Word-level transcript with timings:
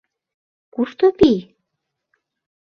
—Кушто 0.73 1.05
пий? 1.17 1.39